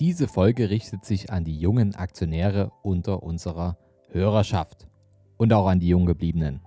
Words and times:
Diese 0.00 0.26
Folge 0.26 0.70
richtet 0.70 1.04
sich 1.04 1.30
an 1.30 1.44
die 1.44 1.56
jungen 1.56 1.94
Aktionäre 1.94 2.72
unter 2.82 3.22
unserer 3.22 3.78
Hörerschaft 4.10 4.88
und 5.36 5.52
auch 5.52 5.68
an 5.68 5.78
die 5.78 5.86
jung 5.86 6.04
gebliebenen. 6.04 6.60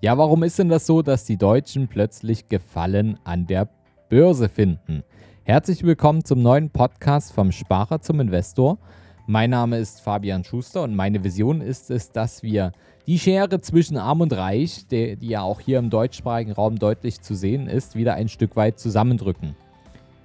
Ja, 0.00 0.16
warum 0.16 0.42
ist 0.42 0.58
denn 0.58 0.70
das 0.70 0.86
so, 0.86 1.02
dass 1.02 1.26
die 1.26 1.36
Deutschen 1.36 1.86
plötzlich 1.86 2.48
Gefallen 2.48 3.18
an 3.24 3.46
der 3.46 3.68
Börse 4.08 4.48
finden? 4.48 5.02
Herzlich 5.44 5.82
willkommen 5.82 6.24
zum 6.24 6.40
neuen 6.40 6.70
Podcast 6.70 7.34
vom 7.34 7.52
Sparer 7.52 8.00
zum 8.00 8.20
Investor. 8.20 8.78
Mein 9.26 9.50
Name 9.50 9.76
ist 9.76 10.00
Fabian 10.00 10.42
Schuster 10.42 10.82
und 10.82 10.96
meine 10.96 11.22
Vision 11.24 11.60
ist 11.60 11.90
es, 11.90 12.10
dass 12.10 12.42
wir 12.42 12.72
die 13.06 13.18
Schere 13.18 13.60
zwischen 13.60 13.98
Arm 13.98 14.22
und 14.22 14.32
Reich, 14.32 14.86
die, 14.86 15.16
die 15.16 15.28
ja 15.28 15.42
auch 15.42 15.60
hier 15.60 15.78
im 15.78 15.90
deutschsprachigen 15.90 16.52
Raum 16.52 16.78
deutlich 16.78 17.20
zu 17.20 17.34
sehen 17.34 17.66
ist, 17.66 17.96
wieder 17.96 18.14
ein 18.14 18.30
Stück 18.30 18.56
weit 18.56 18.78
zusammendrücken. 18.78 19.54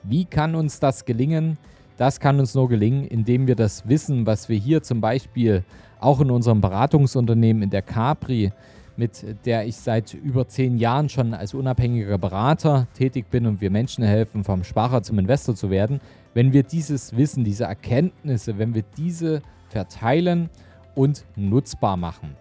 Wie 0.04 0.24
kann 0.24 0.56
uns 0.56 0.80
das 0.80 1.04
gelingen? 1.04 1.58
Das 2.02 2.20
kann 2.20 2.40
uns 2.40 2.56
nur 2.56 2.68
gelingen, 2.68 3.06
indem 3.06 3.46
wir 3.46 3.54
das 3.54 3.88
Wissen, 3.88 4.26
was 4.26 4.50
wir 4.50 4.58
hier 4.58 4.82
zum 4.82 5.02
Beispiel 5.02 5.64
auch 6.00 6.20
in 6.20 6.32
unserem 6.32 6.60
Beratungsunternehmen 6.60 7.62
in 7.62 7.70
der 7.70 7.84
Capri, 7.84 8.52
mit 8.98 9.24
der 9.46 9.68
ich 9.68 9.76
seit 9.76 10.16
über 10.16 10.48
zehn 10.48 10.80
Jahren 10.80 11.10
schon 11.10 11.36
als 11.36 11.54
unabhängiger 11.54 12.18
Berater 12.18 12.88
tätig 12.96 13.30
bin 13.30 13.46
und 13.46 13.62
wir 13.62 13.70
Menschen 13.70 14.04
helfen, 14.04 14.44
vom 14.44 14.64
Sparer 14.64 15.04
zum 15.04 15.20
Investor 15.20 15.54
zu 15.54 15.70
werden, 15.70 16.02
wenn 16.34 16.54
wir 16.54 16.64
dieses 16.64 17.16
Wissen, 17.16 17.44
diese 17.44 17.66
Erkenntnisse, 17.66 18.58
wenn 18.58 18.74
wir 18.74 18.84
diese 18.98 19.44
verteilen 19.70 20.50
und 20.96 21.24
nutzbar 21.36 21.98
machen. 21.98 22.36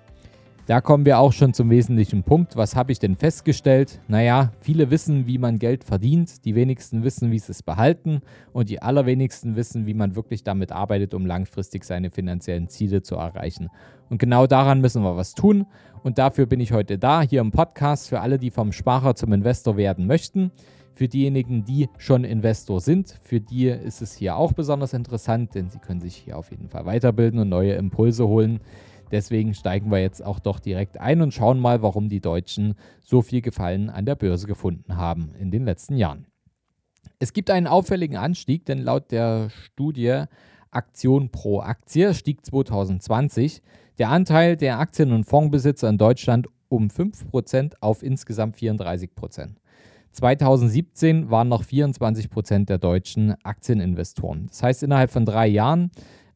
Da 0.70 0.80
kommen 0.80 1.04
wir 1.04 1.18
auch 1.18 1.32
schon 1.32 1.52
zum 1.52 1.68
wesentlichen 1.68 2.22
Punkt. 2.22 2.54
Was 2.54 2.76
habe 2.76 2.92
ich 2.92 3.00
denn 3.00 3.16
festgestellt? 3.16 4.00
Naja, 4.06 4.52
viele 4.60 4.92
wissen, 4.92 5.26
wie 5.26 5.36
man 5.36 5.58
Geld 5.58 5.82
verdient, 5.82 6.44
die 6.44 6.54
wenigsten 6.54 7.02
wissen, 7.02 7.32
wie 7.32 7.40
sie 7.40 7.50
es 7.50 7.64
behalten 7.64 8.20
und 8.52 8.70
die 8.70 8.80
allerwenigsten 8.80 9.56
wissen, 9.56 9.86
wie 9.86 9.94
man 9.94 10.14
wirklich 10.14 10.44
damit 10.44 10.70
arbeitet, 10.70 11.12
um 11.12 11.26
langfristig 11.26 11.82
seine 11.82 12.12
finanziellen 12.12 12.68
Ziele 12.68 13.02
zu 13.02 13.16
erreichen. 13.16 13.68
Und 14.10 14.18
genau 14.18 14.46
daran 14.46 14.80
müssen 14.80 15.02
wir 15.02 15.16
was 15.16 15.34
tun 15.34 15.66
und 16.04 16.18
dafür 16.18 16.46
bin 16.46 16.60
ich 16.60 16.72
heute 16.72 16.98
da, 16.98 17.22
hier 17.22 17.40
im 17.40 17.50
Podcast, 17.50 18.08
für 18.08 18.20
alle, 18.20 18.38
die 18.38 18.52
vom 18.52 18.70
Sparer 18.70 19.16
zum 19.16 19.32
Investor 19.32 19.76
werden 19.76 20.06
möchten. 20.06 20.52
Für 20.94 21.08
diejenigen, 21.08 21.64
die 21.64 21.88
schon 21.98 22.22
Investor 22.22 22.80
sind, 22.80 23.18
für 23.22 23.40
die 23.40 23.66
ist 23.66 24.02
es 24.02 24.14
hier 24.14 24.36
auch 24.36 24.52
besonders 24.52 24.92
interessant, 24.92 25.56
denn 25.56 25.68
sie 25.68 25.80
können 25.80 26.00
sich 26.00 26.14
hier 26.14 26.38
auf 26.38 26.52
jeden 26.52 26.68
Fall 26.68 26.86
weiterbilden 26.86 27.40
und 27.40 27.48
neue 27.48 27.72
Impulse 27.72 28.28
holen. 28.28 28.60
Deswegen 29.10 29.54
steigen 29.54 29.90
wir 29.90 30.00
jetzt 30.00 30.24
auch 30.24 30.38
doch 30.38 30.60
direkt 30.60 30.98
ein 31.00 31.20
und 31.22 31.34
schauen 31.34 31.58
mal, 31.58 31.82
warum 31.82 32.08
die 32.08 32.20
Deutschen 32.20 32.74
so 33.00 33.22
viel 33.22 33.42
Gefallen 33.42 33.90
an 33.90 34.06
der 34.06 34.14
Börse 34.14 34.46
gefunden 34.46 34.96
haben 34.96 35.32
in 35.38 35.50
den 35.50 35.64
letzten 35.64 35.96
Jahren. 35.96 36.26
Es 37.18 37.32
gibt 37.32 37.50
einen 37.50 37.66
auffälligen 37.66 38.16
Anstieg, 38.16 38.64
denn 38.66 38.78
laut 38.78 39.10
der 39.10 39.50
Studie 39.50 40.24
Aktion 40.70 41.30
pro 41.30 41.60
Aktie 41.60 42.14
stieg 42.14 42.46
2020 42.46 43.62
der 43.98 44.08
Anteil 44.08 44.56
der 44.56 44.78
Aktien- 44.78 45.12
und 45.12 45.24
Fondsbesitzer 45.24 45.88
in 45.88 45.98
Deutschland 45.98 46.46
um 46.68 46.88
5% 46.88 47.74
auf 47.80 48.02
insgesamt 48.02 48.56
34%. 48.56 49.56
2017 50.12 51.30
waren 51.30 51.48
noch 51.48 51.62
24% 51.62 52.66
der 52.66 52.78
deutschen 52.78 53.34
Aktieninvestoren. 53.44 54.46
Das 54.48 54.62
heißt, 54.62 54.82
innerhalb 54.82 55.10
von 55.10 55.24
drei 55.24 55.46
Jahren 55.46 55.90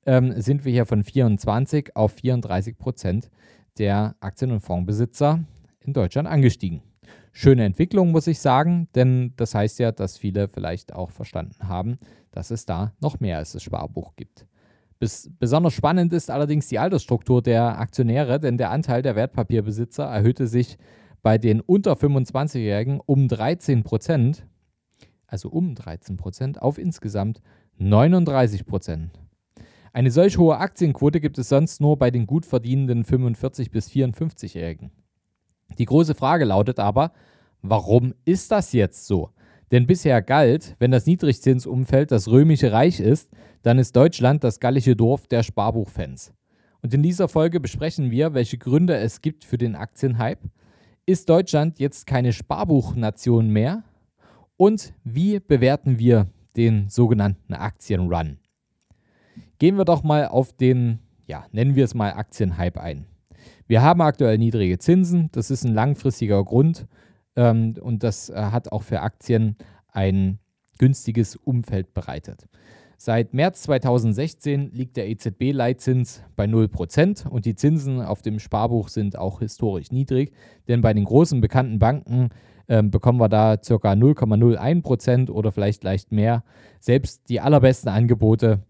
ähm, 0.06 0.40
sind 0.40 0.64
wir 0.64 0.72
hier 0.72 0.86
von 0.86 1.02
24 1.02 1.96
auf 1.96 2.12
34 2.12 2.78
Prozent 2.78 3.30
der 3.78 4.16
Aktien- 4.20 4.52
und 4.52 4.60
Fondsbesitzer 4.60 5.44
in 5.80 5.92
Deutschland 5.92 6.28
angestiegen. 6.28 6.82
Schöne 7.32 7.64
Entwicklung, 7.64 8.12
muss 8.12 8.28
ich 8.28 8.38
sagen, 8.38 8.88
denn 8.94 9.32
das 9.36 9.54
heißt 9.54 9.80
ja, 9.80 9.90
dass 9.90 10.16
viele 10.16 10.48
vielleicht 10.48 10.94
auch 10.94 11.10
verstanden 11.10 11.68
haben, 11.68 11.98
dass 12.30 12.50
es 12.50 12.64
da 12.64 12.92
noch 13.00 13.18
mehr 13.18 13.38
als 13.38 13.52
das 13.52 13.62
Sparbuch 13.62 14.14
gibt. 14.14 14.46
Bis, 15.00 15.30
besonders 15.38 15.74
spannend 15.74 16.12
ist 16.12 16.30
allerdings 16.30 16.68
die 16.68 16.78
Altersstruktur 16.78 17.42
der 17.42 17.78
Aktionäre, 17.80 18.38
denn 18.38 18.56
der 18.56 18.70
Anteil 18.70 19.02
der 19.02 19.16
Wertpapierbesitzer 19.16 20.04
erhöhte 20.04 20.46
sich 20.46 20.78
bei 21.22 21.36
den 21.38 21.60
unter 21.60 21.94
25-Jährigen 21.94 23.00
um 23.04 23.26
13 23.26 23.82
Prozent, 23.82 24.46
also 25.26 25.48
um 25.48 25.74
13 25.74 26.16
Prozent, 26.16 26.62
auf 26.62 26.78
insgesamt 26.78 27.42
39 27.78 28.64
Prozent. 28.66 29.10
Eine 29.94 30.10
solch 30.10 30.38
hohe 30.38 30.58
Aktienquote 30.58 31.20
gibt 31.20 31.38
es 31.38 31.48
sonst 31.48 31.80
nur 31.80 31.96
bei 31.96 32.10
den 32.10 32.26
gut 32.26 32.46
verdienenden 32.46 33.04
45- 33.04 33.70
bis 33.70 33.88
54-Jährigen. 33.88 34.90
Die 35.78 35.84
große 35.84 36.16
Frage 36.16 36.44
lautet 36.44 36.80
aber, 36.80 37.12
warum 37.62 38.12
ist 38.24 38.50
das 38.50 38.72
jetzt 38.72 39.06
so? 39.06 39.30
Denn 39.70 39.86
bisher 39.86 40.20
galt, 40.20 40.74
wenn 40.80 40.90
das 40.90 41.06
Niedrigzinsumfeld 41.06 42.10
das 42.10 42.26
römische 42.26 42.72
Reich 42.72 42.98
ist, 42.98 43.30
dann 43.62 43.78
ist 43.78 43.94
Deutschland 43.94 44.42
das 44.42 44.58
gallische 44.58 44.96
Dorf 44.96 45.28
der 45.28 45.44
Sparbuchfans. 45.44 46.32
Und 46.82 46.92
in 46.92 47.04
dieser 47.04 47.28
Folge 47.28 47.60
besprechen 47.60 48.10
wir, 48.10 48.34
welche 48.34 48.58
Gründe 48.58 48.96
es 48.96 49.20
gibt 49.20 49.44
für 49.44 49.58
den 49.58 49.76
Aktienhype. 49.76 50.50
Ist 51.06 51.28
Deutschland 51.28 51.78
jetzt 51.78 52.08
keine 52.08 52.32
Sparbuchnation 52.32 53.48
mehr? 53.48 53.84
Und 54.56 54.92
wie 55.04 55.38
bewerten 55.38 56.00
wir 56.00 56.26
den 56.56 56.88
sogenannten 56.88 57.54
Aktienrun? 57.54 58.38
Gehen 59.58 59.76
wir 59.76 59.84
doch 59.84 60.02
mal 60.02 60.28
auf 60.28 60.52
den, 60.52 60.98
ja, 61.26 61.44
nennen 61.52 61.74
wir 61.74 61.84
es 61.84 61.94
mal 61.94 62.12
Aktienhype 62.12 62.80
ein. 62.80 63.06
Wir 63.66 63.82
haben 63.82 64.00
aktuell 64.02 64.38
niedrige 64.38 64.78
Zinsen, 64.78 65.30
das 65.32 65.50
ist 65.50 65.64
ein 65.64 65.74
langfristiger 65.74 66.42
Grund 66.44 66.86
ähm, 67.36 67.74
und 67.80 68.02
das 68.02 68.30
äh, 68.30 68.34
hat 68.34 68.72
auch 68.72 68.82
für 68.82 69.00
Aktien 69.00 69.56
ein 69.88 70.38
günstiges 70.78 71.36
Umfeld 71.36 71.94
bereitet. 71.94 72.48
Seit 72.96 73.34
März 73.34 73.62
2016 73.62 74.70
liegt 74.72 74.96
der 74.96 75.08
EZB-Leitzins 75.08 76.22
bei 76.36 76.44
0% 76.44 77.28
und 77.28 77.44
die 77.44 77.54
Zinsen 77.54 78.00
auf 78.00 78.22
dem 78.22 78.38
Sparbuch 78.38 78.88
sind 78.88 79.18
auch 79.18 79.40
historisch 79.40 79.90
niedrig, 79.90 80.32
denn 80.68 80.80
bei 80.80 80.94
den 80.94 81.04
großen 81.04 81.40
bekannten 81.40 81.78
Banken 81.78 82.30
äh, 82.66 82.82
bekommen 82.82 83.20
wir 83.20 83.28
da 83.28 83.56
ca. 83.56 83.74
0,01% 83.74 85.30
oder 85.30 85.52
vielleicht 85.52 85.84
leicht 85.84 86.12
mehr. 86.12 86.44
Selbst 86.80 87.28
die 87.28 87.40
allerbesten 87.40 87.90
Angebote 87.90 88.62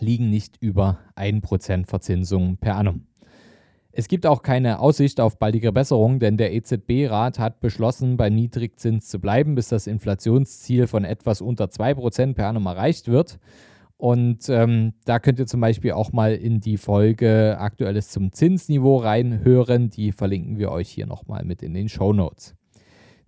liegen 0.00 0.30
nicht 0.30 0.56
über 0.60 0.98
1% 1.16 1.86
Verzinsung 1.86 2.56
per 2.56 2.76
annum. 2.76 3.06
Es 3.90 4.06
gibt 4.06 4.26
auch 4.26 4.42
keine 4.42 4.78
Aussicht 4.78 5.20
auf 5.20 5.38
baldige 5.38 5.72
Besserung, 5.72 6.20
denn 6.20 6.36
der 6.36 6.52
EZB-Rat 6.54 7.38
hat 7.38 7.60
beschlossen, 7.60 8.16
bei 8.16 8.30
Niedrigzins 8.30 9.08
zu 9.08 9.18
bleiben, 9.18 9.54
bis 9.54 9.68
das 9.68 9.86
Inflationsziel 9.86 10.86
von 10.86 11.04
etwas 11.04 11.40
unter 11.40 11.64
2% 11.64 12.34
per 12.34 12.46
annum 12.46 12.66
erreicht 12.66 13.08
wird. 13.08 13.40
Und 13.96 14.48
ähm, 14.48 14.92
da 15.04 15.18
könnt 15.18 15.40
ihr 15.40 15.48
zum 15.48 15.60
Beispiel 15.60 15.90
auch 15.90 16.12
mal 16.12 16.32
in 16.32 16.60
die 16.60 16.76
Folge 16.76 17.56
Aktuelles 17.58 18.10
zum 18.10 18.30
Zinsniveau 18.30 18.98
reinhören. 18.98 19.90
Die 19.90 20.12
verlinken 20.12 20.58
wir 20.58 20.70
euch 20.70 20.88
hier 20.88 21.06
nochmal 21.06 21.44
mit 21.44 21.64
in 21.64 21.74
den 21.74 21.88
Show 21.88 22.12
Notes. 22.12 22.54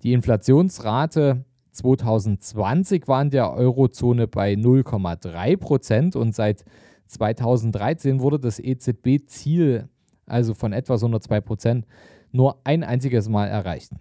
Die 0.04 0.12
Inflationsrate 0.12 1.44
2020 1.72 3.08
war 3.08 3.22
in 3.22 3.30
der 3.30 3.52
Eurozone 3.52 4.26
bei 4.26 4.54
0,3 4.54 5.56
Prozent 5.56 6.16
und 6.16 6.34
seit 6.34 6.64
2013 7.06 8.20
wurde 8.20 8.38
das 8.38 8.58
EZB-Ziel, 8.58 9.88
also 10.26 10.54
von 10.54 10.72
etwas 10.72 11.02
unter 11.02 11.20
2 11.20 11.40
Prozent, 11.40 11.86
nur 12.32 12.60
ein 12.64 12.84
einziges 12.84 13.28
Mal 13.28 13.46
erreicht. 13.46 13.92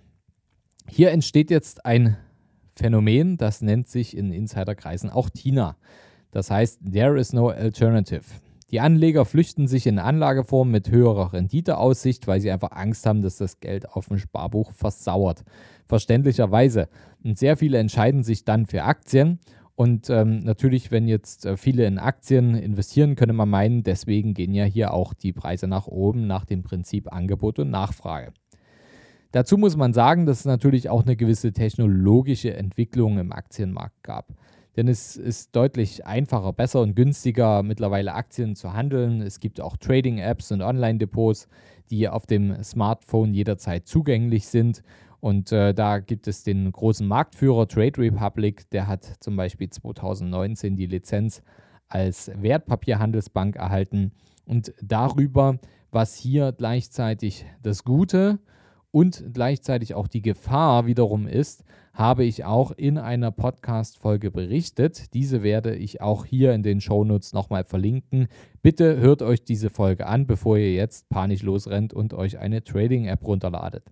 Hier 0.88 1.12
entsteht 1.12 1.52
jetzt 1.52 1.86
ein 1.86 2.18
Phänomen, 2.76 3.38
das 3.38 3.62
nennt 3.62 3.88
sich 3.88 4.16
in 4.16 4.32
Insiderkreisen 4.32 5.10
auch 5.10 5.30
TINA. 5.30 5.76
Das 6.32 6.52
heißt, 6.52 6.80
there 6.92 7.20
is 7.20 7.34
no 7.34 7.50
alternative. 7.50 8.24
Die 8.72 8.80
Anleger 8.80 9.26
flüchten 9.26 9.68
sich 9.68 9.88
in 9.88 9.98
Anlageformen 9.98 10.72
mit 10.72 10.92
höherer 10.92 11.34
Renditeaussicht, 11.34 12.28
weil 12.28 12.40
sie 12.40 12.52
einfach 12.52 12.72
Angst 12.72 13.06
haben, 13.08 13.24
dass 13.24 13.38
das 13.38 13.60
Geld 13.60 13.90
auf 13.90 14.08
dem 14.08 14.20
Sparbuch 14.20 14.72
versauert. 14.74 15.44
Verständlicherweise. 15.90 16.88
Und 17.24 17.38
sehr 17.38 17.58
viele 17.58 17.80
entscheiden 17.80 18.24
sich 18.24 18.46
dann 18.46 18.66
für 18.66 18.84
Aktien. 18.84 19.40
Und 19.76 20.10
ähm, 20.10 20.40
natürlich, 20.40 20.92
wenn 20.92 21.08
jetzt 21.08 21.46
äh, 21.46 21.58
viele 21.58 21.86
in 21.86 21.98
Aktien 21.98 22.56
investieren, 22.56 23.16
könnte 23.16 23.34
man 23.34 23.50
meinen, 23.50 23.84
deswegen 23.84 24.34
gehen 24.34 24.54
ja 24.54 24.66
hier 24.66 24.94
auch 24.94 25.14
die 25.14 25.34
Preise 25.34 25.68
nach 25.68 25.88
oben 25.88 26.28
nach 26.28 26.46
dem 26.46 26.64
Prinzip 26.64 27.12
Angebot 27.12 27.60
und 27.60 27.72
Nachfrage. 27.72 28.34
Dazu 29.32 29.58
muss 29.58 29.76
man 29.76 29.94
sagen, 29.94 30.26
dass 30.26 30.40
es 30.40 30.46
natürlich 30.46 30.90
auch 30.90 31.04
eine 31.04 31.16
gewisse 31.16 31.54
technologische 31.54 32.54
Entwicklung 32.56 33.20
im 33.20 33.32
Aktienmarkt 33.32 34.04
gab 34.04 34.34
denn 34.80 34.88
es 34.88 35.18
ist 35.18 35.56
deutlich 35.58 36.06
einfacher, 36.06 36.54
besser 36.54 36.80
und 36.80 36.96
günstiger 36.96 37.64
mittlerweile 37.64 38.14
Aktien 38.14 38.56
zu 38.56 38.72
handeln. 38.72 39.22
Es 39.22 39.42
gibt 39.42 39.60
auch 39.60 39.76
Trading-Apps 39.76 40.54
und 40.54 40.62
Online-Depots, 40.62 41.50
die 41.90 42.08
auf 42.08 42.26
dem 42.26 42.64
Smartphone 42.64 43.34
jederzeit 43.34 43.88
zugänglich 43.88 44.48
sind. 44.48 44.82
Und 45.20 45.52
äh, 45.52 45.74
da 45.74 46.00
gibt 46.00 46.28
es 46.28 46.44
den 46.44 46.72
großen 46.72 47.08
Marktführer 47.08 47.68
Trade 47.68 47.98
Republic, 47.98 48.70
der 48.70 48.88
hat 48.88 49.04
zum 49.20 49.36
Beispiel 49.36 49.70
2019 49.70 50.76
die 50.76 50.86
Lizenz 50.86 51.42
als 51.90 52.32
Wertpapierhandelsbank 52.36 53.56
erhalten. 53.56 54.12
Und 54.46 54.74
darüber, 54.82 55.60
was 55.92 56.16
hier 56.16 56.52
gleichzeitig 56.52 57.46
das 57.62 57.84
Gute 57.84 58.40
und 58.92 59.24
gleichzeitig 59.34 59.94
auch 59.94 60.08
die 60.08 60.22
Gefahr 60.22 60.86
wiederum 60.86 61.28
ist, 61.28 61.64
habe 61.94 62.24
ich 62.24 62.46
auch 62.46 62.72
in 62.72 62.98
einer 62.98 63.32
Podcast-Folge 63.32 64.32
berichtet. 64.32 65.14
Diese 65.14 65.44
werde 65.44 65.76
ich 65.76 66.02
auch 66.02 66.26
hier 66.26 66.54
in 66.54 66.64
den 66.64 66.80
Shownotes 66.80 67.34
nochmal 67.34 67.66
verlinken. 67.66 68.28
Bitte 68.62 68.98
hört 68.98 69.22
euch 69.22 69.44
diese 69.44 69.70
Folge 69.70 70.08
an, 70.08 70.26
bevor 70.26 70.58
ihr 70.58 70.74
jetzt 70.74 71.10
panisch 71.10 71.44
losrennt 71.44 71.94
und 71.94 72.14
euch 72.14 72.40
eine 72.40 72.64
Trading-App 72.64 73.26
runterladet. 73.26 73.84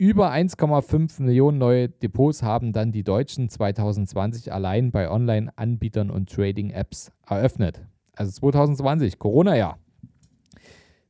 Über 0.00 0.32
1,5 0.32 1.20
Millionen 1.20 1.58
neue 1.58 1.90
Depots 1.90 2.42
haben 2.42 2.72
dann 2.72 2.90
die 2.90 3.04
Deutschen 3.04 3.50
2020 3.50 4.50
allein 4.50 4.92
bei 4.92 5.10
Online-Anbietern 5.10 6.08
und 6.08 6.30
Trading-Apps 6.30 7.12
eröffnet. 7.28 7.82
Also 8.16 8.30
2020, 8.32 9.18
Corona-Jahr. 9.18 9.78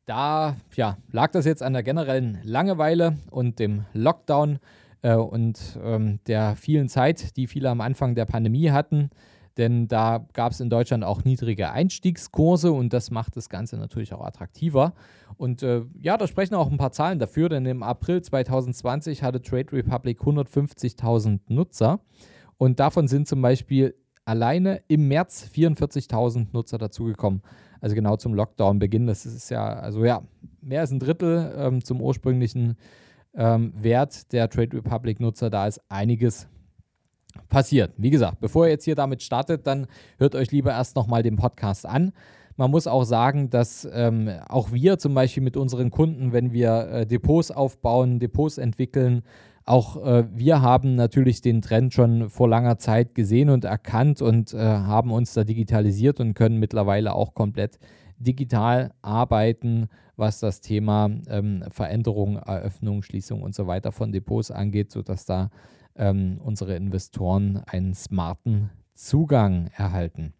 Da 0.07 0.57
ja, 0.75 0.97
lag 1.13 1.31
das 1.31 1.45
jetzt 1.45 1.63
an 1.63 1.73
der 1.73 1.85
generellen 1.85 2.41
Langeweile 2.43 3.17
und 3.31 3.61
dem 3.61 3.85
Lockdown 3.93 4.59
äh, 5.03 5.15
und 5.15 5.79
ähm, 5.85 6.19
der 6.27 6.57
vielen 6.57 6.89
Zeit, 6.89 7.37
die 7.37 7.47
viele 7.47 7.71
am 7.71 7.81
Anfang 7.81 8.17
der 8.17 8.25
Pandemie 8.25 8.73
hatten. 8.73 9.11
Denn 9.57 9.89
da 9.89 10.27
gab 10.33 10.53
es 10.53 10.61
in 10.61 10.71
Deutschland 10.71 11.05
auch 11.05 11.25
niedrige 11.25 11.71
Einstiegskurse 11.71 12.73
und 12.73 12.93
das 12.93 13.11
macht 13.11 13.37
das 13.37 13.49
Ganze 13.49 13.77
natürlich 13.77 14.15
auch 14.15 14.25
attraktiver. 14.25 14.95
Und 15.37 15.63
äh, 15.63 15.83
ja, 16.01 16.17
da 16.17 16.27
sprechen 16.27 16.55
auch 16.55 16.71
ein 16.71 16.79
paar 16.79 16.93
Zahlen 16.93 17.19
dafür, 17.19 17.49
denn 17.49 17.67
im 17.67 17.83
April 17.83 18.23
2020 18.23 19.23
hatte 19.23 19.43
Trade 19.43 19.73
Republic 19.73 20.21
150.000 20.21 21.41
Nutzer 21.49 22.01
und 22.59 22.79
davon 22.79 23.09
sind 23.09 23.27
zum 23.27 23.43
Beispiel 23.43 23.95
alleine 24.25 24.83
im 24.87 25.09
März 25.09 25.49
44.000 25.53 26.49
Nutzer 26.53 26.79
dazugekommen. 26.79 27.43
Also 27.81 27.95
genau 27.97 28.17
zum 28.17 28.35
Lockdown-Beginn. 28.35 29.07
Das 29.07 29.25
ist 29.27 29.51
ja, 29.51 29.67
also 29.67 30.05
ja, 30.05 30.23
mehr 30.61 30.83
als 30.83 30.91
ein 30.91 30.99
Drittel 30.99 31.55
ähm, 31.57 31.85
zum 31.85 32.01
ursprünglichen 32.01 32.77
ähm, 33.35 33.73
Wert 33.75 34.33
der 34.33 34.49
Trade 34.51 34.77
Republic-Nutzer. 34.77 35.51
Da 35.51 35.67
ist 35.67 35.81
einiges 35.89 36.49
passiert. 37.49 37.93
Wie 37.97 38.11
gesagt, 38.11 38.41
bevor 38.41 38.67
ihr 38.67 38.73
jetzt 38.73 38.85
hier 38.85 38.95
damit 38.95 39.23
startet, 39.23 39.67
dann 39.67 39.87
hört 40.19 40.35
euch 40.35 40.51
lieber 40.51 40.73
erst 40.73 40.97
nochmal 40.97 41.23
den 41.23 41.37
Podcast 41.37 41.87
an. 41.87 42.13
Man 42.57 42.71
muss 42.71 42.87
auch 42.87 43.05
sagen, 43.05 43.49
dass 43.49 43.89
ähm, 43.91 44.29
auch 44.49 44.73
wir 44.73 44.99
zum 44.99 45.15
Beispiel 45.15 45.43
mit 45.43 45.57
unseren 45.57 45.91
Kunden, 45.91 46.33
wenn 46.33 46.53
wir 46.53 46.89
äh, 46.89 47.07
Depots 47.07 47.51
aufbauen, 47.51 48.19
Depots 48.19 48.59
entwickeln, 48.59 49.23
auch 49.65 50.05
äh, 50.05 50.25
wir 50.35 50.63
haben 50.63 50.95
natürlich 50.95 51.43
den 51.43 51.63
Trend 51.63 51.95
schon 51.95 52.29
vor 52.29 52.49
langer 52.49 52.79
Zeit 52.79 53.15
gesehen 53.15 53.51
und 53.51 53.65
erkannt 53.65 54.21
und 54.21 54.53
äh, 54.53 54.59
haben 54.59 55.13
uns 55.13 55.33
da 55.33 55.45
digitalisiert 55.45 56.21
und 56.21 56.35
können 56.35 56.59
mittlerweile 56.59 57.15
auch 57.15 57.35
komplett 57.35 57.79
digital 58.19 58.93
arbeiten, 59.01 59.89
was 60.17 60.41
das 60.41 60.61
Thema 60.61 61.11
ähm, 61.29 61.65
Veränderung, 61.71 62.37
Eröffnung, 62.37 63.03
Schließung 63.03 63.43
und 63.43 63.55
so 63.55 63.67
weiter 63.67 63.93
von 63.93 64.13
Depots 64.13 64.51
angeht, 64.51 64.91
sodass 64.91 65.25
da 65.25 65.51
ähm, 66.01 66.41
unsere 66.43 66.75
Investoren 66.75 67.63
einen 67.67 67.95
smarten 67.95 68.71
Zugang 68.95 69.71
erhalten. 69.77 70.33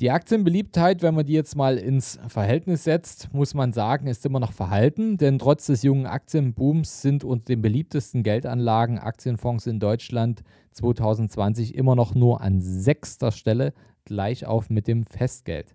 Die 0.00 0.12
Aktienbeliebtheit, 0.12 1.02
wenn 1.02 1.14
man 1.14 1.26
die 1.26 1.32
jetzt 1.32 1.56
mal 1.56 1.76
ins 1.76 2.20
Verhältnis 2.28 2.84
setzt, 2.84 3.32
muss 3.32 3.54
man 3.54 3.72
sagen, 3.72 4.06
ist 4.06 4.24
immer 4.24 4.38
noch 4.38 4.52
verhalten, 4.52 5.16
denn 5.16 5.40
trotz 5.40 5.66
des 5.66 5.82
jungen 5.82 6.06
Aktienbooms 6.06 7.02
sind 7.02 7.24
unter 7.24 7.46
den 7.46 7.62
beliebtesten 7.62 8.22
Geldanlagen 8.22 9.00
Aktienfonds 9.00 9.66
in 9.66 9.80
Deutschland 9.80 10.44
2020 10.72 11.74
immer 11.74 11.96
noch 11.96 12.14
nur 12.14 12.40
an 12.42 12.60
sechster 12.60 13.32
Stelle 13.32 13.72
gleich 14.04 14.46
auf 14.46 14.70
mit 14.70 14.86
dem 14.86 15.04
Festgeld. 15.04 15.74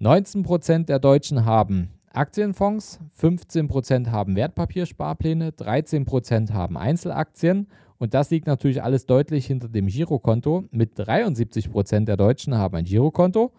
19% 0.00 0.86
der 0.86 0.98
Deutschen 0.98 1.44
haben 1.44 1.90
Aktienfonds, 2.18 2.98
15% 3.20 4.10
haben 4.10 4.34
Wertpapiersparpläne, 4.34 5.50
13% 5.50 6.52
haben 6.52 6.76
Einzelaktien 6.76 7.68
und 7.98 8.12
das 8.12 8.30
liegt 8.30 8.48
natürlich 8.48 8.82
alles 8.82 9.06
deutlich 9.06 9.46
hinter 9.46 9.68
dem 9.68 9.86
Girokonto. 9.86 10.64
Mit 10.72 10.98
73% 10.98 12.06
der 12.06 12.16
Deutschen 12.16 12.56
haben 12.56 12.74
ein 12.74 12.86
Girokonto, 12.86 13.52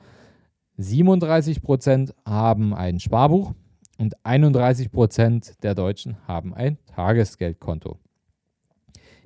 37% 0.77 2.13
haben 2.25 2.73
ein 2.73 3.00
Sparbuch 3.00 3.53
und 3.97 4.17
31% 4.25 5.61
der 5.61 5.73
Deutschen 5.73 6.17
haben 6.27 6.53
ein 6.53 6.79
Tagesgeldkonto. 6.85 7.97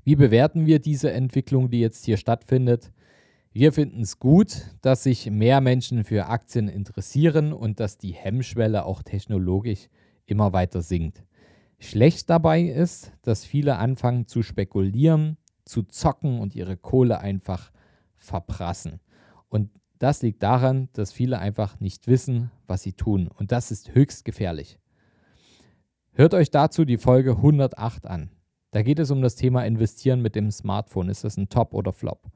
Wie 0.03 0.15
bewerten 0.15 0.67
wir 0.67 0.77
diese 0.77 1.11
Entwicklung, 1.11 1.71
die 1.71 1.79
jetzt 1.79 2.05
hier 2.05 2.17
stattfindet? 2.17 2.91
Wir 3.55 3.71
finden 3.71 4.01
es 4.01 4.17
gut, 4.17 4.63
dass 4.81 5.03
sich 5.03 5.29
mehr 5.29 5.61
Menschen 5.61 6.03
für 6.03 6.25
Aktien 6.25 6.67
interessieren 6.67 7.53
und 7.53 7.79
dass 7.79 7.99
die 7.99 8.13
Hemmschwelle 8.13 8.83
auch 8.83 9.03
technologisch 9.03 9.89
immer 10.25 10.53
weiter 10.53 10.81
sinkt. 10.81 11.23
Schlecht 11.77 12.31
dabei 12.31 12.63
ist, 12.63 13.11
dass 13.21 13.45
viele 13.45 13.77
anfangen 13.77 14.25
zu 14.25 14.41
spekulieren, 14.41 15.37
zu 15.65 15.83
zocken 15.83 16.39
und 16.39 16.55
ihre 16.55 16.77
Kohle 16.77 17.19
einfach 17.19 17.71
verprassen. 18.15 18.99
Und 19.49 19.69
das 19.99 20.23
liegt 20.23 20.41
daran, 20.41 20.89
dass 20.93 21.11
viele 21.11 21.37
einfach 21.37 21.79
nicht 21.79 22.07
wissen, 22.07 22.49
was 22.65 22.81
sie 22.81 22.93
tun. 22.93 23.27
Und 23.27 23.51
das 23.51 23.69
ist 23.69 23.93
höchst 23.93 24.25
gefährlich. 24.25 24.79
Hört 26.13 26.33
euch 26.33 26.49
dazu 26.49 26.85
die 26.85 26.97
Folge 26.97 27.33
108 27.33 28.07
an. 28.07 28.31
Da 28.71 28.81
geht 28.81 28.97
es 28.97 29.11
um 29.11 29.21
das 29.21 29.35
Thema 29.35 29.63
Investieren 29.63 30.23
mit 30.23 30.33
dem 30.33 30.49
Smartphone. 30.49 31.09
Ist 31.09 31.23
das 31.23 31.37
ein 31.37 31.49
Top 31.49 31.75
oder 31.75 31.93
Flop? 31.93 32.32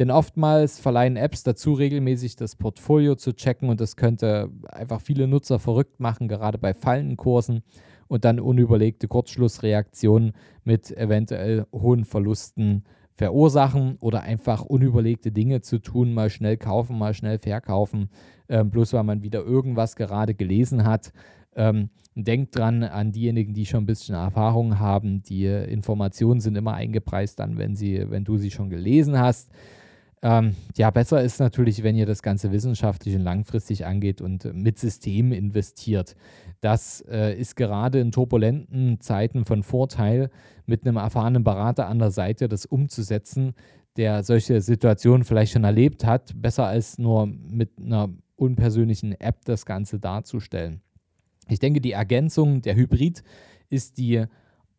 Denn 0.00 0.10
oftmals 0.10 0.80
verleihen 0.80 1.16
Apps 1.16 1.42
dazu, 1.42 1.74
regelmäßig 1.74 2.34
das 2.34 2.56
Portfolio 2.56 3.16
zu 3.16 3.34
checken 3.34 3.68
und 3.68 3.82
das 3.82 3.96
könnte 3.96 4.48
einfach 4.66 5.02
viele 5.02 5.28
Nutzer 5.28 5.58
verrückt 5.58 6.00
machen, 6.00 6.26
gerade 6.26 6.56
bei 6.56 6.72
fallenden 6.72 7.18
Kursen 7.18 7.62
und 8.08 8.24
dann 8.24 8.40
unüberlegte 8.40 9.08
Kurzschlussreaktionen 9.08 10.32
mit 10.64 10.90
eventuell 10.96 11.66
hohen 11.70 12.06
Verlusten 12.06 12.84
verursachen 13.12 13.98
oder 14.00 14.22
einfach 14.22 14.62
unüberlegte 14.62 15.32
Dinge 15.32 15.60
zu 15.60 15.78
tun, 15.78 16.14
mal 16.14 16.30
schnell 16.30 16.56
kaufen, 16.56 16.96
mal 16.96 17.12
schnell 17.12 17.38
verkaufen, 17.38 18.08
äh, 18.48 18.64
bloß 18.64 18.94
weil 18.94 19.04
man 19.04 19.22
wieder 19.22 19.44
irgendwas 19.44 19.96
gerade 19.96 20.34
gelesen 20.34 20.84
hat. 20.84 21.12
Ähm, 21.54 21.90
denkt 22.14 22.56
dran 22.56 22.84
an 22.84 23.12
diejenigen, 23.12 23.52
die 23.52 23.66
schon 23.66 23.82
ein 23.82 23.86
bisschen 23.86 24.14
Erfahrung 24.14 24.78
haben. 24.78 25.22
Die 25.24 25.44
Informationen 25.44 26.40
sind 26.40 26.56
immer 26.56 26.72
eingepreist 26.72 27.38
dann, 27.38 27.58
wenn, 27.58 27.76
sie, 27.76 28.06
wenn 28.08 28.24
du 28.24 28.38
sie 28.38 28.50
schon 28.50 28.70
gelesen 28.70 29.18
hast. 29.18 29.50
Ähm, 30.22 30.54
ja, 30.76 30.90
besser 30.90 31.22
ist 31.22 31.40
natürlich, 31.40 31.82
wenn 31.82 31.96
ihr 31.96 32.04
das 32.04 32.22
Ganze 32.22 32.52
wissenschaftlich 32.52 33.14
und 33.14 33.22
langfristig 33.22 33.86
angeht 33.86 34.20
und 34.20 34.52
mit 34.54 34.78
Systemen 34.78 35.32
investiert. 35.32 36.14
Das 36.60 37.00
äh, 37.08 37.34
ist 37.38 37.56
gerade 37.56 38.00
in 38.00 38.12
turbulenten 38.12 39.00
Zeiten 39.00 39.46
von 39.46 39.62
Vorteil, 39.62 40.30
mit 40.66 40.86
einem 40.86 40.98
erfahrenen 40.98 41.42
Berater 41.42 41.88
an 41.88 41.98
der 41.98 42.10
Seite 42.10 42.48
das 42.48 42.66
umzusetzen, 42.66 43.54
der 43.96 44.22
solche 44.22 44.60
Situationen 44.60 45.24
vielleicht 45.24 45.52
schon 45.52 45.64
erlebt 45.64 46.04
hat, 46.04 46.32
besser 46.36 46.66
als 46.66 46.98
nur 46.98 47.26
mit 47.26 47.70
einer 47.78 48.10
unpersönlichen 48.36 49.18
App 49.20 49.44
das 49.46 49.64
Ganze 49.66 49.98
darzustellen. 49.98 50.80
Ich 51.48 51.58
denke, 51.58 51.80
die 51.80 51.92
Ergänzung 51.92 52.62
der 52.62 52.76
Hybrid 52.76 53.22
ist 53.70 53.98
die 53.98 54.24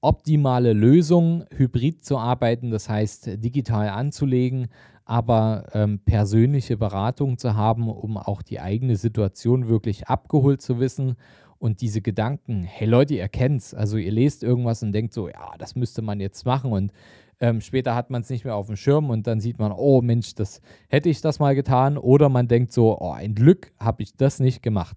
optimale 0.02 0.74
Lösung, 0.74 1.46
hybrid 1.56 2.04
zu 2.04 2.18
arbeiten, 2.18 2.72
das 2.72 2.90
heißt 2.90 3.44
digital 3.44 3.90
anzulegen, 3.90 4.68
aber 5.12 5.66
ähm, 5.74 6.00
persönliche 6.00 6.78
Beratung 6.78 7.38
zu 7.38 7.56
haben, 7.58 7.90
um 7.90 8.16
auch 8.16 8.42
die 8.42 8.62
eigene 8.62 8.96
Situation 8.96 9.68
wirklich 9.68 10.08
abgeholt 10.08 10.62
zu 10.62 10.80
wissen 10.80 11.18
und 11.60 11.82
diese 11.82 12.00
Gedanken, 12.02 12.64
hey 12.64 12.88
Leute, 12.88 13.16
ihr 13.16 13.28
kennt's, 13.28 13.74
also 13.74 13.98
ihr 13.98 14.14
lest 14.14 14.42
irgendwas 14.42 14.84
und 14.84 14.94
denkt 14.94 15.14
so, 15.14 15.28
ja, 15.28 15.52
das 15.58 15.76
müsste 15.76 16.02
man 16.02 16.22
jetzt 16.22 16.46
machen 16.46 16.72
und 16.72 16.94
ähm, 17.42 17.60
später 17.60 17.94
hat 17.94 18.10
man 18.10 18.22
es 18.22 18.30
nicht 18.30 18.46
mehr 18.46 18.56
auf 18.56 18.68
dem 18.68 18.78
Schirm 18.78 19.10
und 19.10 19.28
dann 19.28 19.42
sieht 19.42 19.60
man, 19.60 19.74
oh 19.74 20.02
Mensch, 20.02 20.34
das 20.34 20.62
hätte 20.88 21.10
ich 21.10 21.20
das 21.20 21.40
mal 21.40 21.56
getan 21.56 21.98
oder 21.98 22.30
man 22.30 22.48
denkt 22.48 22.72
so, 22.72 22.98
oh, 22.98 23.12
ein 23.12 23.36
Glück 23.36 23.74
habe 23.82 24.04
ich 24.04 24.16
das 24.16 24.40
nicht 24.40 24.64
gemacht. 24.64 24.96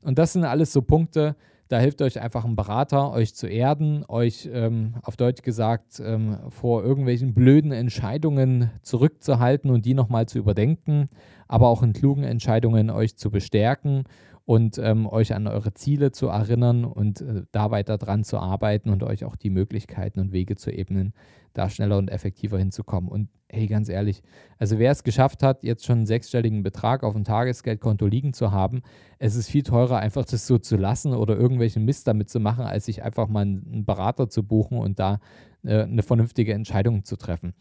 Und 0.00 0.18
das 0.18 0.32
sind 0.32 0.44
alles 0.44 0.72
so 0.72 0.80
Punkte, 0.80 1.36
da 1.72 1.78
hilft 1.78 2.02
euch 2.02 2.20
einfach 2.20 2.44
ein 2.44 2.54
Berater, 2.54 3.12
euch 3.12 3.34
zu 3.34 3.46
erden, 3.46 4.04
euch 4.06 4.46
ähm, 4.52 4.96
auf 5.04 5.16
Deutsch 5.16 5.40
gesagt 5.40 6.02
ähm, 6.04 6.36
vor 6.50 6.84
irgendwelchen 6.84 7.32
blöden 7.32 7.72
Entscheidungen 7.72 8.70
zurückzuhalten 8.82 9.70
und 9.70 9.86
die 9.86 9.94
nochmal 9.94 10.26
zu 10.26 10.36
überdenken, 10.36 11.08
aber 11.48 11.68
auch 11.68 11.82
in 11.82 11.94
klugen 11.94 12.24
Entscheidungen 12.24 12.90
euch 12.90 13.16
zu 13.16 13.30
bestärken 13.30 14.04
und 14.44 14.78
ähm, 14.78 15.06
euch 15.06 15.34
an 15.34 15.46
eure 15.46 15.72
Ziele 15.74 16.10
zu 16.10 16.28
erinnern 16.28 16.84
und 16.84 17.20
äh, 17.20 17.42
da 17.52 17.70
weiter 17.70 17.98
dran 17.98 18.24
zu 18.24 18.38
arbeiten 18.38 18.90
und 18.90 19.02
euch 19.02 19.24
auch 19.24 19.36
die 19.36 19.50
Möglichkeiten 19.50 20.20
und 20.20 20.32
Wege 20.32 20.56
zu 20.56 20.70
ebnen, 20.70 21.12
da 21.52 21.68
schneller 21.68 21.98
und 21.98 22.10
effektiver 22.10 22.58
hinzukommen. 22.58 23.10
Und 23.10 23.28
hey, 23.48 23.66
ganz 23.66 23.88
ehrlich, 23.88 24.22
also 24.58 24.78
wer 24.78 24.90
es 24.90 25.04
geschafft 25.04 25.42
hat, 25.42 25.62
jetzt 25.62 25.84
schon 25.84 25.98
einen 25.98 26.06
sechsstelligen 26.06 26.62
Betrag 26.62 27.04
auf 27.04 27.12
dem 27.12 27.24
Tagesgeldkonto 27.24 28.06
liegen 28.06 28.32
zu 28.32 28.50
haben, 28.50 28.82
es 29.18 29.36
ist 29.36 29.48
viel 29.48 29.62
teurer, 29.62 29.98
einfach 29.98 30.24
das 30.24 30.46
so 30.46 30.58
zu 30.58 30.76
lassen 30.76 31.14
oder 31.14 31.36
irgendwelchen 31.36 31.84
Mist 31.84 32.08
damit 32.08 32.28
zu 32.28 32.40
machen, 32.40 32.64
als 32.64 32.86
sich 32.86 33.02
einfach 33.02 33.28
mal 33.28 33.42
einen 33.42 33.84
Berater 33.84 34.28
zu 34.28 34.42
buchen 34.42 34.78
und 34.78 34.98
da 34.98 35.20
äh, 35.62 35.82
eine 35.82 36.02
vernünftige 36.02 36.54
Entscheidung 36.54 37.04
zu 37.04 37.16
treffen. 37.16 37.54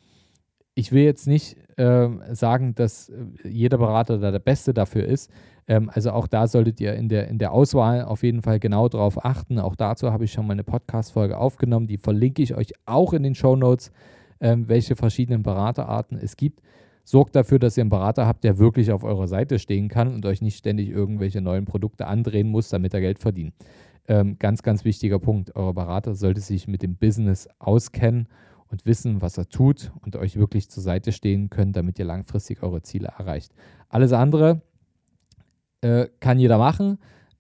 Ich 0.74 0.92
will 0.92 1.04
jetzt 1.04 1.28
nicht 1.28 1.58
äh, 1.78 2.10
sagen, 2.32 2.76
dass 2.76 3.10
äh, 3.10 3.48
jeder 3.48 3.78
Berater 3.78 4.18
da 4.18 4.32
der 4.32 4.40
Beste 4.40 4.74
dafür 4.74 5.06
ist. 5.06 5.32
Ähm, 5.68 5.90
also 5.94 6.12
auch 6.12 6.28
da 6.28 6.48
solltet 6.48 6.80
ihr 6.80 6.94
in 6.94 7.10
der, 7.10 7.28
in 7.28 7.38
der 7.38 7.52
Auswahl 7.52 8.04
auf 8.04 8.24
jeden 8.24 8.42
Fall 8.42 8.60
genau 8.60 8.88
drauf 8.88 9.24
achten. 9.24 9.60
Auch 9.60 9.76
dazu 9.76 10.12
habe 10.12 10.26
ich 10.26 10.32
schon 10.32 10.48
mal 10.48 10.54
eine 10.54 10.64
Podcast-Folge 10.64 11.38
aufgenommen. 11.38 11.88
Die 11.88 11.98
verlinke 11.98 12.42
ich 12.42 12.56
euch 12.56 12.74
auch 12.86 13.14
in 13.14 13.24
den 13.24 13.36
Show 13.36 13.56
Notes, 13.56 13.92
ähm, 14.40 14.68
welche 14.70 14.96
verschiedenen 14.96 15.44
Beraterarten 15.44 16.18
es 16.18 16.38
gibt. 16.38 16.62
Sorgt 17.04 17.36
dafür, 17.36 17.60
dass 17.60 17.78
ihr 17.78 17.82
einen 17.82 17.90
Berater 17.90 18.28
habt, 18.28 18.44
der 18.44 18.58
wirklich 18.58 18.92
auf 18.92 19.04
eurer 19.04 19.28
Seite 19.28 19.60
stehen 19.60 19.90
kann 19.90 20.14
und 20.14 20.26
euch 20.26 20.42
nicht 20.42 20.58
ständig 20.58 20.90
irgendwelche 20.90 21.42
neuen 21.42 21.66
Produkte 21.66 22.08
andrehen 22.08 22.48
muss, 22.48 22.70
damit 22.70 22.94
er 22.94 23.02
Geld 23.02 23.20
verdient. 23.20 23.54
Ähm, 24.08 24.38
ganz, 24.40 24.64
ganz 24.64 24.86
wichtiger 24.86 25.20
Punkt. 25.20 25.56
Euer 25.56 25.74
Berater 25.74 26.16
sollte 26.16 26.42
sich 26.42 26.68
mit 26.68 26.82
dem 26.82 26.96
Business 26.96 27.48
auskennen 27.60 28.28
und 28.72 28.86
wissen, 28.86 29.22
was 29.22 29.38
er 29.38 29.50
tut 29.50 29.92
und 30.02 30.16
euch 30.16 30.38
wirklich 30.38 30.70
zur 30.70 30.82
Seite 30.82 31.12
stehen 31.12 31.50
können, 31.50 31.74
damit 31.74 32.00
ihr 32.00 32.06
langfristig 32.06 32.64
eure 32.64 32.82
Ziele 32.82 33.10
erreicht. 33.18 33.54
Alles 33.90 34.14
andere 34.14 34.62
äh, 35.82 36.08
kann 36.20 36.40
jeder 36.40 36.58
machen. 36.58 36.98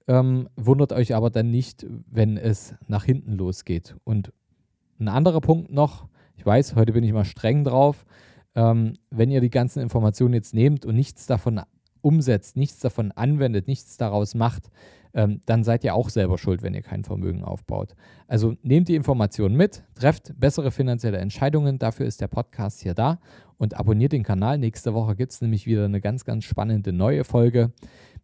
Ähm, 0.07 0.49
wundert 0.55 0.91
euch 0.91 1.15
aber 1.15 1.29
dann 1.29 1.49
nicht, 1.49 1.85
wenn 2.09 2.37
es 2.37 2.75
nach 2.87 3.05
hinten 3.05 3.33
losgeht. 3.33 3.95
Und 4.03 4.33
ein 4.99 5.07
anderer 5.07 5.41
Punkt 5.41 5.71
noch, 5.71 6.07
ich 6.35 6.45
weiß, 6.45 6.75
heute 6.75 6.91
bin 6.91 7.03
ich 7.03 7.13
mal 7.13 7.25
streng 7.25 7.63
drauf, 7.63 8.05
ähm, 8.55 8.93
wenn 9.09 9.31
ihr 9.31 9.41
die 9.41 9.49
ganzen 9.49 9.81
Informationen 9.81 10.33
jetzt 10.33 10.53
nehmt 10.53 10.85
und 10.85 10.95
nichts 10.95 11.27
davon 11.27 11.61
umsetzt, 12.01 12.57
nichts 12.57 12.79
davon 12.79 13.11
anwendet, 13.11 13.67
nichts 13.67 13.95
daraus 13.95 14.35
macht, 14.35 14.69
ähm, 15.13 15.41
dann 15.45 15.63
seid 15.63 15.83
ihr 15.83 15.95
auch 15.95 16.09
selber 16.09 16.37
schuld, 16.37 16.63
wenn 16.63 16.73
ihr 16.73 16.81
kein 16.81 17.03
Vermögen 17.03 17.43
aufbaut. 17.43 17.95
Also 18.27 18.55
nehmt 18.63 18.87
die 18.87 18.95
Informationen 18.95 19.55
mit, 19.55 19.83
trefft 19.95 20.33
bessere 20.39 20.71
finanzielle 20.71 21.17
Entscheidungen, 21.17 21.79
dafür 21.79 22.05
ist 22.05 22.21
der 22.21 22.27
Podcast 22.27 22.81
hier 22.81 22.93
da 22.93 23.19
und 23.57 23.77
abonniert 23.77 24.11
den 24.11 24.23
Kanal. 24.23 24.57
Nächste 24.57 24.93
Woche 24.93 25.15
gibt 25.15 25.31
es 25.31 25.41
nämlich 25.41 25.65
wieder 25.65 25.85
eine 25.85 26.01
ganz, 26.01 26.25
ganz 26.25 26.45
spannende 26.45 26.93
neue 26.93 27.23
Folge. 27.23 27.71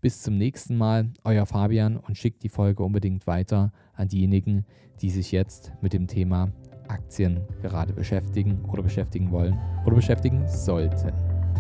Bis 0.02 0.22
zum 0.22 0.38
nächsten 0.38 0.78
Mal, 0.78 1.12
euer 1.24 1.46
Fabian 1.46 1.98
und 1.98 2.18
schickt 2.18 2.44
die 2.44 2.50
Folge 2.50 2.84
unbedingt 2.84 3.28
weiter 3.28 3.72
an 3.94 4.08
diejenigen, 4.08 4.66
die 5.02 5.10
sich 5.10 5.32
jetzt 5.32 5.74
mit 5.82 5.94
dem 5.94 6.08
Thema 6.08 6.52
Aktien 6.88 7.42
gerade 7.62 7.94
beschäftigen 7.94 8.64
oder 8.66 8.84
beschäftigen 8.84 9.32
wollen 9.32 9.60
oder 9.86 9.96
beschäftigen 9.96 10.48
sollten. 10.48 11.14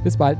Bis 0.03 0.17
bald! 0.17 0.39